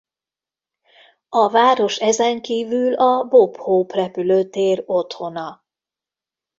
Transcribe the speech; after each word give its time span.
A 1.29 1.49
város 1.49 1.97
ezenkívül 1.99 2.93
a 2.93 3.23
Bob 3.27 3.55
Hope 3.55 3.95
repülőtér 3.95 4.83
otthona. 4.85 5.63